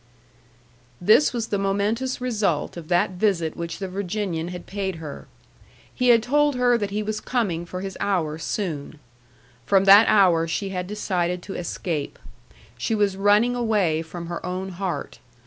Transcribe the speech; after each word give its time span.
This 0.99 1.31
was 1.31 1.49
the 1.49 1.59
momentous 1.59 2.19
result 2.19 2.75
of 2.75 2.87
that 2.87 3.11
visit 3.11 3.55
which 3.55 3.77
the 3.77 3.87
Virginian 3.87 4.47
had 4.47 4.65
paid 4.65 4.95
her. 4.95 5.27
He 5.93 6.07
had 6.09 6.23
told 6.23 6.55
her 6.55 6.75
that 6.75 6.89
he 6.89 7.03
was 7.03 7.21
coming 7.21 7.67
for 7.67 7.81
his 7.81 7.97
hour 7.99 8.39
soon. 8.39 8.97
From 9.63 9.83
that 9.85 10.07
hour 10.07 10.47
she 10.47 10.69
had 10.69 10.87
decided 10.87 11.43
to 11.43 11.53
escape. 11.55 12.17
She 12.79 12.95
was 12.95 13.15
running 13.15 13.55
away 13.55 14.01
from 14.01 14.25
her 14.25 14.43
own 14.43 14.69
heart. 14.69 15.19